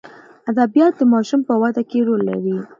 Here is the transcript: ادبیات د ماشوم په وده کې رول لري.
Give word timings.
ادبیات 0.49 0.93
د 0.97 1.01
ماشوم 1.13 1.41
په 1.47 1.53
وده 1.61 1.81
کې 1.89 1.99
رول 2.07 2.21
لري. 2.29 2.55